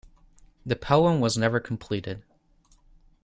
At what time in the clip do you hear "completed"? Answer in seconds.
1.59-2.23